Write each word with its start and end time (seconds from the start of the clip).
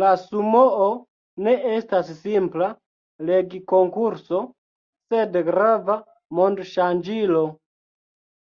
La 0.00 0.08
Sumoo 0.24 0.90
ne 1.46 1.54
estas 1.70 2.12
simpla 2.18 2.68
legkonkurso, 3.32 4.44
sed 5.16 5.42
grava 5.50 6.00
mond-ŝanĝilo. 6.42 7.44